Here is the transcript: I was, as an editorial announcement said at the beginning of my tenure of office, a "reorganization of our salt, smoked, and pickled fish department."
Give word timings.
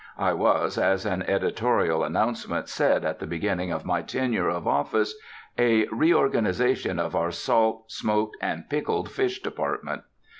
I 0.17 0.33
was, 0.33 0.79
as 0.79 1.05
an 1.05 1.21
editorial 1.27 2.03
announcement 2.03 2.67
said 2.69 3.05
at 3.05 3.19
the 3.19 3.27
beginning 3.27 3.71
of 3.71 3.85
my 3.85 4.01
tenure 4.01 4.49
of 4.49 4.65
office, 4.65 5.13
a 5.59 5.85
"reorganization 5.91 6.97
of 6.97 7.15
our 7.15 7.29
salt, 7.29 7.91
smoked, 7.91 8.35
and 8.41 8.67
pickled 8.67 9.11
fish 9.11 9.43
department." 9.43 10.01